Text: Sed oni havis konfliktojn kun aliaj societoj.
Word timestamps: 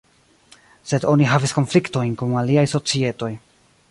Sed 0.91 1.05
oni 1.11 1.27
havis 1.33 1.53
konfliktojn 1.59 2.17
kun 2.21 2.33
aliaj 2.43 2.65
societoj. 2.75 3.33